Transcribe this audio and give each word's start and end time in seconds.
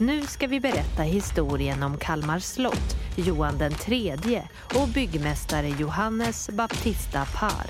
Nu 0.00 0.22
ska 0.22 0.46
vi 0.46 0.60
berätta 0.60 1.02
historien 1.02 1.82
om 1.82 1.96
Kalmar 1.98 2.38
slott, 2.38 2.96
Johan 3.16 3.58
den 3.58 3.72
tredje 3.72 4.48
och 4.74 4.88
byggmästare 4.88 5.68
Johannes 5.68 6.50
Baptista 6.50 7.24
Par. 7.24 7.66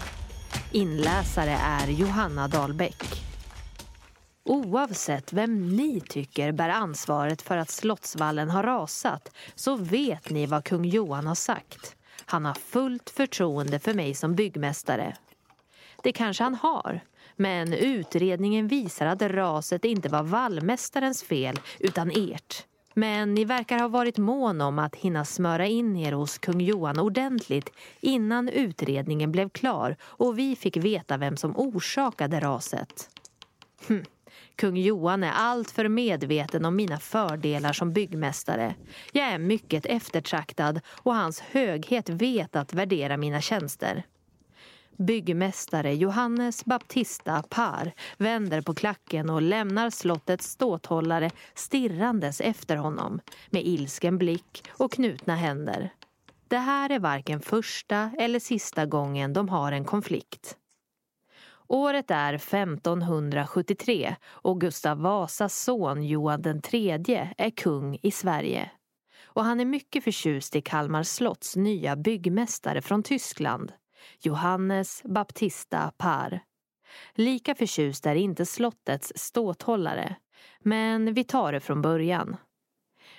Inläsare 0.72 1.58
är 1.62 1.87
Johanna 1.88 2.49
Dahlbäck. 2.49 3.04
Oavsett 4.44 5.33
vem 5.33 5.76
ni 5.76 6.01
tycker 6.01 6.53
bär 6.53 6.69
ansvaret 6.69 7.42
för 7.42 7.56
att 7.56 7.71
Slottsvallen 7.71 8.51
har 8.51 8.63
rasat 8.63 9.31
så 9.54 9.76
vet 9.76 10.31
ni 10.31 10.47
vad 10.47 10.65
kung 10.65 10.85
Johan 10.85 11.26
har 11.26 11.35
sagt. 11.35 11.97
Han 12.24 12.45
har 12.45 12.54
fullt 12.54 13.10
förtroende 13.10 13.79
för 13.79 13.95
mig 13.95 14.15
som 14.15 14.35
byggmästare. 14.35 15.17
Det 16.02 16.12
kanske 16.12 16.45
han 16.45 16.55
har, 16.55 17.01
men 17.37 17.73
utredningen 17.73 18.69
visar 18.69 19.06
att 19.06 19.23
raset 19.23 19.84
inte 19.84 20.09
var 20.09 20.23
vallmästarens 20.23 21.23
fel 21.23 21.61
utan 21.79 22.11
ert. 22.11 22.65
Men 22.95 23.34
ni 23.34 23.45
verkar 23.45 23.79
ha 23.79 23.88
varit 23.88 24.19
mån 24.19 24.61
om 24.61 24.79
att 24.79 24.97
hinna 24.97 25.24
smöra 25.24 25.66
in 25.66 25.97
er 25.97 26.12
hos 26.12 26.38
kung 26.38 26.61
Johan 26.61 26.98
ordentligt 26.98 27.73
innan 28.01 28.48
utredningen 28.48 29.33
blev 29.33 29.48
klar 29.48 29.97
och 30.02 30.38
vi 30.38 30.57
fick 30.57 30.77
veta 30.77 31.16
vem 31.16 31.37
som 31.37 31.57
orsakade 31.57 32.41
raset. 32.41 33.10
Hm. 33.88 34.05
Kung 34.57 34.77
Johan 34.77 35.24
är 35.24 35.33
alltför 35.33 35.88
medveten 35.88 36.65
om 36.65 36.77
mina 36.77 36.99
fördelar 36.99 37.73
som 37.73 37.93
byggmästare. 37.93 38.74
Jag 39.12 39.27
är 39.27 39.38
mycket 39.38 39.87
eftertraktad 39.87 40.80
och 40.88 41.15
hans 41.15 41.41
höghet 41.41 42.09
vet 42.09 42.57
att 42.57 42.74
värdera 42.74 43.16
mina 43.16 43.41
tjänster. 43.41 44.05
Byggmästare 44.98 45.95
Johannes 45.95 46.65
Baptista 46.65 47.43
Par 47.43 47.93
vänder 48.16 48.61
på 48.61 48.75
klacken 48.75 49.30
och 49.30 49.43
lämnar 49.43 49.91
slottets 49.91 50.51
ståthållare 50.51 51.30
stirrandes 51.55 52.41
efter 52.41 52.77
honom 52.77 53.21
med 53.51 53.66
ilsken 53.66 54.19
blick 54.19 54.65
och 54.71 54.93
knutna 54.93 55.37
händer. 55.37 55.93
Det 56.49 56.59
här 56.59 56.91
är 56.91 56.99
varken 56.99 57.41
första 57.41 58.10
eller 58.19 58.41
sista 58.41 58.87
gången 58.87 59.32
de 59.32 59.49
har 59.49 59.73
en 59.73 59.85
konflikt. 59.85 60.57
Året 61.66 62.10
är 62.10 62.35
1573 62.35 64.16
och 64.26 64.60
Gustav 64.60 65.00
Vasas 65.00 65.64
son 65.64 66.04
Johan 66.04 66.62
III 66.72 67.32
är 67.38 67.50
kung 67.50 67.98
i 68.02 68.10
Sverige. 68.10 68.70
Och 69.24 69.44
han 69.44 69.60
är 69.60 69.64
mycket 69.64 70.04
förtjust 70.04 70.56
i 70.56 70.60
Kalmar 70.60 71.02
slotts 71.02 71.56
nya 71.56 71.96
byggmästare 71.96 72.82
från 72.82 73.02
Tyskland, 73.02 73.72
Johannes 74.20 75.02
Baptista 75.04 75.92
Par. 75.96 76.41
Lika 77.14 77.54
förtjust 77.54 78.06
är 78.06 78.14
inte 78.14 78.46
slottets 78.46 79.12
ståthållare, 79.16 80.16
men 80.60 81.14
vi 81.14 81.24
tar 81.24 81.52
det 81.52 81.60
från 81.60 81.82
början. 81.82 82.36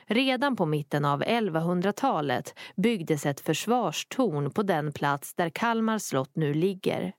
Redan 0.05 0.55
på 0.55 0.66
mitten 0.66 1.05
av 1.05 1.23
1100-talet 1.23 2.59
byggdes 2.75 3.25
ett 3.25 3.39
försvarstorn 3.39 4.52
på 4.52 4.63
den 4.63 4.94
plats 4.94 5.33
där 5.33 5.50
Kalmar 5.50 5.97
slott 5.97 6.35
nu 6.35 6.53
ligger. 6.53 7.13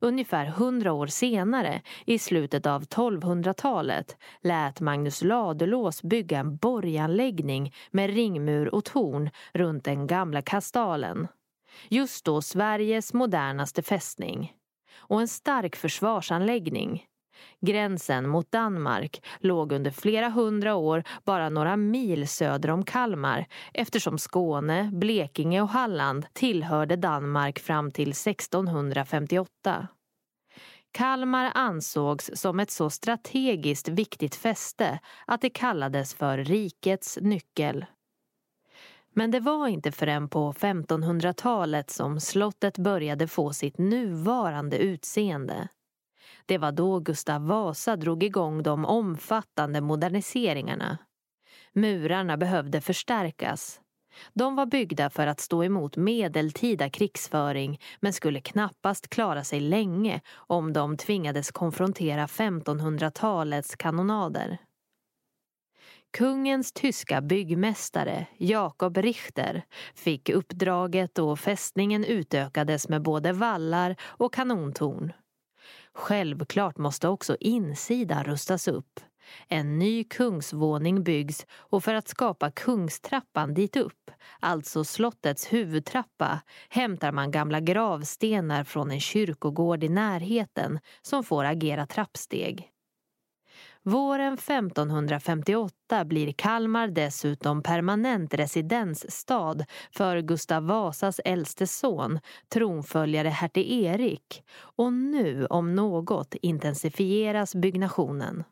Ungefär 0.00 0.46
hundra 0.46 0.92
år 0.92 1.06
senare, 1.06 1.82
i 2.06 2.18
slutet 2.18 2.66
av 2.66 2.82
1200-talet, 2.82 4.16
lät 4.40 4.80
Magnus 4.80 5.22
Ladulås 5.22 6.02
bygga 6.02 6.38
en 6.38 6.56
borganläggning 6.56 7.74
med 7.90 8.10
ringmur 8.10 8.74
och 8.74 8.84
torn 8.84 9.30
runt 9.54 9.84
den 9.84 10.06
gamla 10.06 10.42
kastalen. 10.42 11.28
Just 11.88 12.24
då 12.24 12.42
Sveriges 12.42 13.14
modernaste 13.14 13.82
fästning. 13.82 14.52
Och 14.94 15.20
en 15.20 15.28
stark 15.28 15.76
försvarsanläggning. 15.76 17.06
Gränsen 17.60 18.28
mot 18.28 18.52
Danmark 18.52 19.22
låg 19.38 19.72
under 19.72 19.90
flera 19.90 20.28
hundra 20.28 20.74
år 20.74 21.04
bara 21.24 21.48
några 21.48 21.76
mil 21.76 22.28
söder 22.28 22.70
om 22.70 22.84
Kalmar 22.84 23.46
eftersom 23.74 24.18
Skåne, 24.18 24.90
Blekinge 24.92 25.62
och 25.62 25.68
Halland 25.68 26.26
tillhörde 26.32 26.96
Danmark 26.96 27.58
fram 27.58 27.90
till 27.90 28.10
1658. 28.10 29.88
Kalmar 30.92 31.52
ansågs 31.54 32.30
som 32.34 32.60
ett 32.60 32.70
så 32.70 32.90
strategiskt 32.90 33.88
viktigt 33.88 34.34
fäste 34.34 34.98
att 35.26 35.40
det 35.40 35.50
kallades 35.50 36.14
för 36.14 36.38
rikets 36.38 37.18
nyckel. 37.20 37.84
Men 39.14 39.30
det 39.30 39.40
var 39.40 39.68
inte 39.68 39.92
förrän 39.92 40.28
på 40.28 40.52
1500-talet 40.52 41.90
som 41.90 42.20
slottet 42.20 42.78
började 42.78 43.28
få 43.28 43.52
sitt 43.52 43.78
nuvarande 43.78 44.78
utseende. 44.78 45.68
Det 46.46 46.58
var 46.58 46.72
då 46.72 46.98
Gustav 46.98 47.46
Vasa 47.46 47.96
drog 47.96 48.22
igång 48.22 48.62
de 48.62 48.84
omfattande 48.84 49.80
moderniseringarna. 49.80 50.98
Murarna 51.72 52.36
behövde 52.36 52.80
förstärkas. 52.80 53.80
De 54.32 54.56
var 54.56 54.66
byggda 54.66 55.10
för 55.10 55.26
att 55.26 55.40
stå 55.40 55.64
emot 55.64 55.96
medeltida 55.96 56.90
krigsföring 56.90 57.80
men 58.00 58.12
skulle 58.12 58.40
knappast 58.40 59.08
klara 59.08 59.44
sig 59.44 59.60
länge 59.60 60.20
om 60.34 60.72
de 60.72 60.96
tvingades 60.96 61.50
konfrontera 61.50 62.26
1500-talets 62.26 63.76
kanonader. 63.76 64.58
Kungens 66.12 66.72
tyska 66.72 67.20
byggmästare 67.20 68.26
Jakob 68.36 68.96
Richter 68.96 69.64
fick 69.94 70.28
uppdraget 70.28 71.18
och 71.18 71.38
fästningen 71.38 72.04
utökades 72.04 72.88
med 72.88 73.02
både 73.02 73.32
vallar 73.32 73.96
och 74.02 74.34
kanontorn. 74.34 75.12
Självklart 75.94 76.78
måste 76.78 77.08
också 77.08 77.36
insidan 77.40 78.24
rustas 78.24 78.68
upp. 78.68 79.00
En 79.48 79.78
ny 79.78 80.04
kungsvåning 80.04 81.02
byggs 81.02 81.46
och 81.50 81.84
för 81.84 81.94
att 81.94 82.08
skapa 82.08 82.50
kungstrappan 82.50 83.54
dit 83.54 83.76
upp, 83.76 84.10
alltså 84.40 84.84
slottets 84.84 85.52
huvudtrappa, 85.52 86.40
hämtar 86.68 87.12
man 87.12 87.30
gamla 87.30 87.60
gravstenar 87.60 88.64
från 88.64 88.90
en 88.90 89.00
kyrkogård 89.00 89.84
i 89.84 89.88
närheten 89.88 90.78
som 91.02 91.24
får 91.24 91.44
agera 91.44 91.86
trappsteg. 91.86 92.68
Våren 93.84 94.34
1558 94.34 96.04
blir 96.04 96.32
Kalmar 96.32 96.88
dessutom 96.88 97.62
permanent 97.62 98.34
residensstad 98.34 99.64
för 99.90 100.20
Gustav 100.20 100.66
Vasas 100.66 101.20
äldste 101.24 101.66
son, 101.66 102.20
tronföljare 102.48 103.28
hertig 103.28 103.72
Erik 103.72 104.42
och 104.54 104.92
nu 104.92 105.46
om 105.46 105.74
något 105.74 106.34
intensifieras 106.42 107.54
byggnationen. 107.54 108.44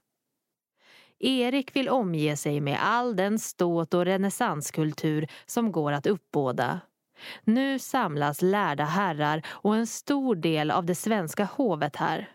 Erik 1.18 1.76
vill 1.76 1.88
omge 1.88 2.36
sig 2.36 2.60
med 2.60 2.78
all 2.82 3.16
den 3.16 3.38
ståt 3.38 3.94
och 3.94 4.04
renässanskultur 4.04 5.26
som 5.46 5.72
går 5.72 5.92
att 5.92 6.06
uppbåda. 6.06 6.80
Nu 7.44 7.78
samlas 7.78 8.42
lärda 8.42 8.84
herrar 8.84 9.46
och 9.48 9.76
en 9.76 9.86
stor 9.86 10.34
del 10.34 10.70
av 10.70 10.86
det 10.86 10.94
svenska 10.94 11.44
hovet 11.44 11.96
här. 11.96 12.28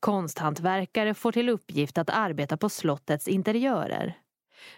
Konsthantverkare 0.00 1.14
får 1.14 1.32
till 1.32 1.48
uppgift 1.48 1.98
att 1.98 2.10
arbeta 2.10 2.56
på 2.56 2.68
slottets 2.68 3.28
interiörer. 3.28 4.18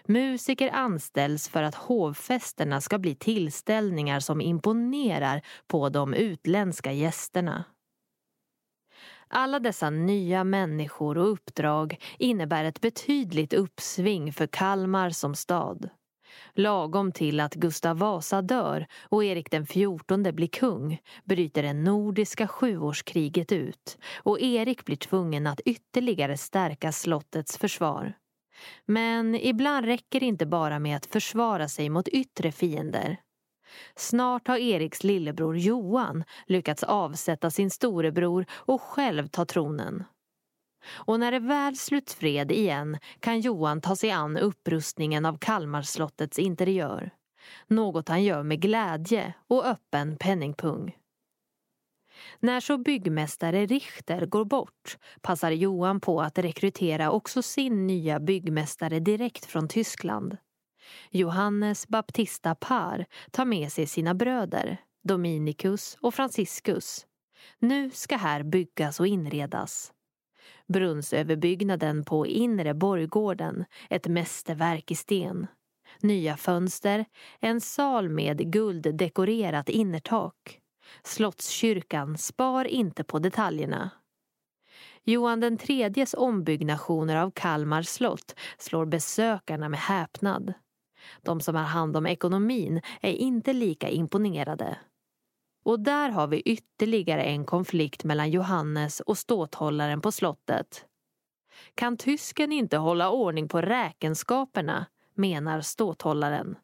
Musiker 0.05 0.69
anställs 0.73 1.49
för 1.49 1.63
att 1.63 1.75
hovfesterna 1.75 2.81
ska 2.81 2.97
bli 2.97 3.15
tillställningar 3.15 4.19
som 4.19 4.41
imponerar 4.41 5.41
på 5.67 5.89
de 5.89 6.13
utländska 6.13 6.91
gästerna. 6.91 7.63
Alla 9.27 9.59
dessa 9.59 9.89
nya 9.89 10.43
människor 10.43 11.17
och 11.17 11.31
uppdrag 11.31 11.99
innebär 12.19 12.63
ett 12.63 12.81
betydligt 12.81 13.53
uppsving 13.53 14.33
för 14.33 14.47
Kalmar 14.47 15.09
som 15.09 15.35
stad. 15.35 15.89
Lagom 16.53 17.11
till 17.11 17.39
att 17.39 17.53
Gustav 17.55 17.97
Vasa 17.97 18.41
dör 18.41 18.87
och 19.01 19.23
Erik 19.23 19.51
den 19.51 19.65
XIV 19.65 20.33
blir 20.33 20.47
kung 20.47 20.99
bryter 21.23 21.63
det 21.63 21.73
nordiska 21.73 22.47
sjuårskriget 22.47 23.51
ut 23.51 23.97
och 24.23 24.41
Erik 24.41 24.85
blir 24.85 24.95
tvungen 24.97 25.47
att 25.47 25.59
ytterligare 25.59 26.37
stärka 26.37 26.91
slottets 26.91 27.57
försvar. 27.57 28.13
Men 28.85 29.35
ibland 29.35 29.85
räcker 29.85 30.19
det 30.19 30.25
inte 30.25 30.45
bara 30.45 30.79
med 30.79 30.97
att 30.97 31.05
försvara 31.05 31.67
sig 31.67 31.89
mot 31.89 32.07
yttre 32.07 32.51
fiender. 32.51 33.17
Snart 33.95 34.47
har 34.47 34.57
Eriks 34.57 35.03
lillebror 35.03 35.57
Johan 35.57 36.23
lyckats 36.47 36.83
avsätta 36.83 37.51
sin 37.51 37.71
storebror 37.71 38.45
och 38.51 38.81
själv 38.81 39.27
ta 39.27 39.45
tronen. 39.45 40.03
Och 40.87 41.19
när 41.19 41.31
det 41.31 41.39
väl 41.39 41.75
sluts 41.75 42.15
fred 42.15 42.51
igen 42.51 42.97
kan 43.19 43.39
Johan 43.39 43.81
ta 43.81 43.95
sig 43.95 44.11
an 44.11 44.37
upprustningen 44.37 45.25
av 45.25 45.37
Kalmarslottets 45.37 46.39
interiör. 46.39 47.11
Något 47.67 48.09
han 48.09 48.23
gör 48.23 48.43
med 48.43 48.61
glädje 48.61 49.33
och 49.47 49.65
öppen 49.65 50.17
penningpung. 50.17 50.95
När 52.39 52.59
så 52.59 52.77
byggmästare 52.77 53.65
Richter 53.65 54.25
går 54.25 54.45
bort 54.45 54.97
passar 55.21 55.51
Johan 55.51 55.99
på 55.99 56.21
att 56.21 56.37
rekrytera 56.37 57.11
också 57.11 57.41
sin 57.41 57.87
nya 57.87 58.19
byggmästare 58.19 58.99
direkt 58.99 59.45
från 59.45 59.67
Tyskland. 59.67 60.37
Johannes 61.11 61.87
Baptista 61.87 62.55
Par 62.55 63.05
tar 63.31 63.45
med 63.45 63.71
sig 63.71 63.87
sina 63.87 64.13
bröder, 64.13 64.77
Dominicus 65.03 65.97
och 66.01 66.13
Franciscus. 66.13 67.05
Nu 67.59 67.91
ska 67.91 68.17
här 68.17 68.43
byggas 68.43 68.99
och 68.99 69.07
inredas. 69.07 69.91
Brunnsöverbyggnaden 70.67 72.03
på 72.03 72.27
inre 72.27 72.73
borggården, 72.73 73.65
ett 73.89 74.07
mästerverk 74.07 74.91
i 74.91 74.95
sten. 74.95 75.47
Nya 76.01 76.37
fönster, 76.37 77.05
en 77.39 77.61
sal 77.61 78.09
med 78.09 78.51
gulddekorerat 78.51 79.69
innertak. 79.69 80.59
Slottskyrkan 81.03 82.17
spar 82.17 82.65
inte 82.65 83.03
på 83.03 83.19
detaljerna. 83.19 83.89
Johan 85.03 85.39
den 85.39 85.57
tredjes 85.57 86.13
ombyggnationer 86.13 87.15
av 87.15 87.31
Kalmar 87.31 87.81
slott 87.81 88.35
slår 88.57 88.85
besökarna 88.85 89.69
med 89.69 89.79
häpnad. 89.79 90.53
De 91.21 91.41
som 91.41 91.55
har 91.55 91.63
hand 91.63 91.97
om 91.97 92.05
ekonomin 92.05 92.81
är 93.01 93.11
inte 93.11 93.53
lika 93.53 93.89
imponerade. 93.89 94.77
Och 95.65 95.79
där 95.79 96.09
har 96.09 96.27
vi 96.27 96.41
ytterligare 96.41 97.23
en 97.23 97.45
konflikt 97.45 98.03
mellan 98.03 98.31
Johannes 98.31 98.99
och 98.99 99.17
ståthållaren 99.17 100.01
på 100.01 100.11
slottet. 100.11 100.85
Kan 101.75 101.97
tysken 101.97 102.51
inte 102.51 102.77
hålla 102.77 103.09
ordning 103.09 103.47
på 103.47 103.61
räkenskaperna, 103.61 104.85
menar 105.13 105.61
ståthållaren. 105.61 106.55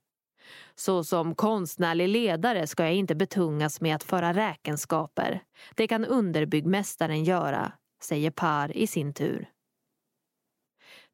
Så 0.75 1.03
som 1.03 1.35
konstnärlig 1.35 2.07
ledare 2.07 2.67
ska 2.67 2.83
jag 2.83 2.93
inte 2.93 3.15
betungas 3.15 3.81
med 3.81 3.95
att 3.95 4.03
föra 4.03 4.33
räkenskaper. 4.33 5.43
Det 5.75 5.87
kan 5.87 6.05
underbyggmästaren 6.05 7.23
göra, 7.23 7.71
säger 8.03 8.31
Par 8.31 8.77
i 8.77 8.87
sin 8.87 9.13
tur. 9.13 9.49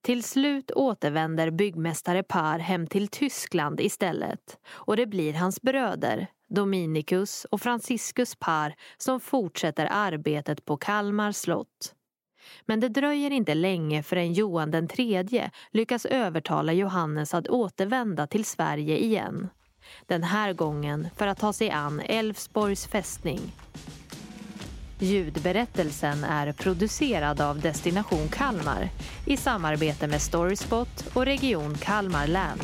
Till 0.02 0.24
slut 0.24 0.72
återvänder 0.72 1.52
byggmästare 1.52 2.24
Par 2.24 2.60
hem 2.60 2.88
till 2.88 3.08
Tyskland 3.08 3.80
istället 3.80 4.60
och 4.70 4.98
det 4.98 5.06
blir 5.06 5.34
hans 5.34 5.62
bröder, 5.62 6.28
Dominicus 6.50 7.46
och 7.52 7.62
Franciscus 7.62 8.36
Par 8.36 8.76
som 8.98 9.20
fortsätter 9.20 9.88
arbetet 9.92 10.66
på 10.66 10.78
Kalmar 10.78 11.32
slott. 11.32 11.94
Men 12.66 12.80
det 12.80 12.90
dröjer 12.90 13.32
inte 13.32 13.54
länge 13.54 14.04
förrän 14.04 14.34
Johan 14.34 14.72
den 14.72 14.88
tredje 14.88 15.52
lyckas 15.72 16.06
övertala 16.06 16.74
Johannes 16.74 17.34
att 17.34 17.48
återvända 17.48 18.28
till 18.28 18.46
Sverige 18.46 18.98
igen. 18.98 19.50
Den 20.06 20.24
här 20.24 20.54
gången 20.54 21.08
för 21.16 21.28
att 21.28 21.40
ta 21.40 21.54
sig 21.54 21.72
an 21.72 22.00
Älvsborgs 22.00 22.88
fästning. 22.88 23.40
Ljudberättelsen 25.00 26.24
är 26.24 26.54
producerad 26.54 27.42
av 27.42 27.60
Destination 27.60 28.28
Kalmar 28.28 28.90
i 29.26 29.38
samarbete 29.38 30.08
med 30.08 30.22
Storyspot 30.22 31.08
och 31.14 31.26
Region 31.26 31.76
Kalmar 31.78 32.28
län. 32.28 32.60